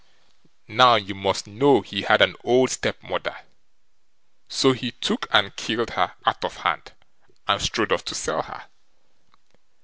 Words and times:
Now, 0.67 0.95
you 0.95 1.13
must 1.13 1.45
know 1.45 1.81
he 1.81 2.01
had 2.01 2.23
an 2.23 2.35
old 2.43 2.71
stepmother, 2.71 3.37
so 4.47 4.71
he 4.71 4.93
took 4.93 5.27
and 5.29 5.55
killed 5.55 5.91
her 5.91 6.15
out 6.25 6.43
of 6.43 6.57
hand, 6.57 6.93
and 7.47 7.61
strode 7.61 7.91
off 7.91 8.03
to 8.05 8.15
sell 8.15 8.41
her. 8.41 8.65